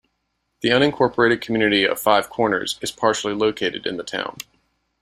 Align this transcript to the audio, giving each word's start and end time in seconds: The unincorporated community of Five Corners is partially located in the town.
The 0.61 0.69
unincorporated 0.69 1.41
community 1.41 1.83
of 1.83 1.99
Five 1.99 2.27
Corners 2.31 2.79
is 2.81 2.91
partially 2.91 3.35
located 3.35 3.85
in 3.85 3.97
the 3.97 4.03
town. 4.03 4.37